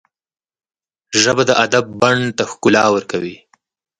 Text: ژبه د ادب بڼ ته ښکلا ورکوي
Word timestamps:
ژبه 1.21 1.43
د 1.49 1.51
ادب 1.65 1.85
بڼ 2.01 2.17
ته 2.37 2.43
ښکلا 2.51 2.85
ورکوي 2.95 3.35